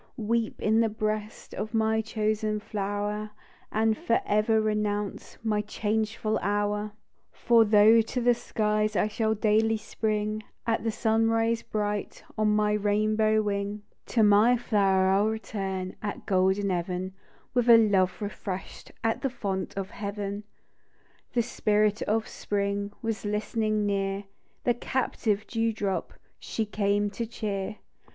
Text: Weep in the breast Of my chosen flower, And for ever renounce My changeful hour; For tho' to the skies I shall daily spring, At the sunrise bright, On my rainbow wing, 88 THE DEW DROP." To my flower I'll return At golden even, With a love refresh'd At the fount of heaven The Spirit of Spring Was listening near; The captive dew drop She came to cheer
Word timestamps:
Weep 0.17 0.59
in 0.59 0.79
the 0.79 0.89
breast 0.89 1.53
Of 1.53 1.75
my 1.75 2.01
chosen 2.01 2.59
flower, 2.59 3.29
And 3.71 3.95
for 3.95 4.19
ever 4.25 4.59
renounce 4.59 5.37
My 5.43 5.61
changeful 5.61 6.39
hour; 6.41 6.93
For 7.31 7.63
tho' 7.65 8.01
to 8.01 8.19
the 8.19 8.33
skies 8.33 8.95
I 8.95 9.07
shall 9.07 9.35
daily 9.35 9.77
spring, 9.77 10.41
At 10.65 10.83
the 10.83 10.89
sunrise 10.89 11.61
bright, 11.61 12.23
On 12.35 12.49
my 12.49 12.71
rainbow 12.73 13.43
wing, 13.43 13.67
88 13.67 13.67
THE 13.67 13.75
DEW 13.75 13.77
DROP." 13.77 14.05
To 14.15 14.23
my 14.23 14.57
flower 14.57 15.07
I'll 15.09 15.29
return 15.29 15.95
At 16.01 16.25
golden 16.25 16.71
even, 16.71 17.13
With 17.53 17.69
a 17.69 17.77
love 17.77 18.19
refresh'd 18.23 18.91
At 19.03 19.21
the 19.21 19.29
fount 19.29 19.77
of 19.77 19.91
heaven 19.91 20.45
The 21.33 21.43
Spirit 21.43 22.01
of 22.01 22.27
Spring 22.27 22.91
Was 23.03 23.23
listening 23.23 23.85
near; 23.85 24.23
The 24.63 24.73
captive 24.73 25.45
dew 25.45 25.71
drop 25.71 26.13
She 26.39 26.65
came 26.65 27.11
to 27.11 27.27
cheer 27.27 27.75